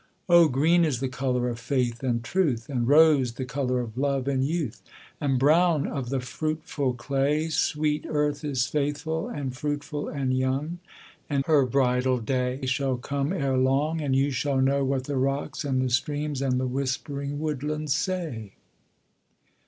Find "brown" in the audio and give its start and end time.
5.37-5.85